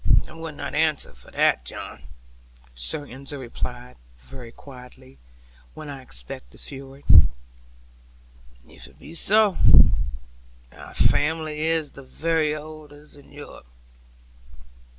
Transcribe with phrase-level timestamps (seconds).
[0.27, 2.01] 'I would not answer for that, John,'
[2.73, 5.19] Sir Ensor replied, very quietly,
[5.75, 7.05] when I expected fury.
[8.67, 9.57] 'If it be so,
[10.71, 13.67] thy family is the very oldest in Europe.